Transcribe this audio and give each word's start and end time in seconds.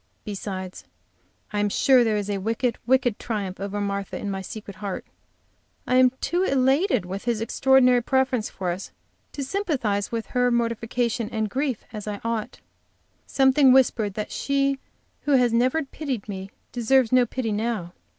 Besides, 0.23 0.83
I 1.53 1.59
am 1.59 1.69
sure 1.69 2.03
there 2.03 2.17
is 2.17 2.27
a 2.27 2.39
wicked, 2.39 2.79
wicked 2.87 3.19
triumph 3.19 3.59
over 3.59 3.79
Martha 3.79 4.17
in 4.17 4.31
my 4.31 4.41
secret 4.41 4.77
heart. 4.77 5.05
I 5.85 5.97
am 5.97 6.09
too 6.19 6.41
elated 6.41 7.05
with 7.05 7.25
his 7.25 7.39
extraordinary 7.39 8.01
preference 8.01 8.49
for 8.49 8.71
us, 8.71 8.91
to 9.33 9.43
sympathize 9.43 10.11
with 10.11 10.25
her 10.33 10.49
mortification 10.49 11.29
and 11.29 11.51
grief 11.51 11.83
as 11.93 12.07
ought. 12.07 12.61
Something 13.27 13.71
whispered 13.71 14.15
that 14.15 14.31
she 14.31 14.79
who 15.25 15.33
has 15.33 15.53
never 15.53 15.83
pitied 15.85 16.27
me 16.27 16.49
deserves 16.71 17.11
no 17.11 17.27
pity 17.27 17.51
now. 17.51 17.93